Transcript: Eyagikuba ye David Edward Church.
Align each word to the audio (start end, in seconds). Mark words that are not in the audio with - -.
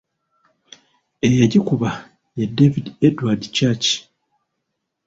Eyagikuba 1.25 1.89
ye 2.37 2.45
David 2.57 2.85
Edward 3.07 3.41
Church. 3.55 3.87